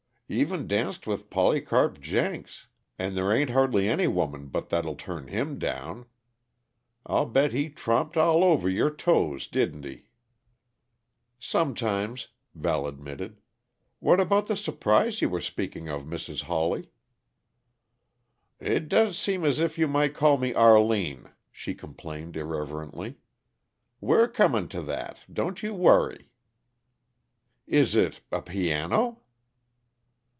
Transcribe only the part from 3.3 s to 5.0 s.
ain't hardly any woman but what'll